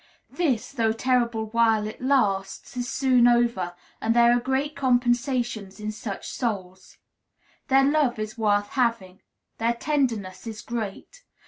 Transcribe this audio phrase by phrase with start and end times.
[0.31, 5.91] This, though terrible while it lasts, is soon over, and there are great compensations in
[5.91, 6.97] such souls.
[7.67, 9.21] Their love is worth having.
[9.59, 11.21] Their tenderness is great.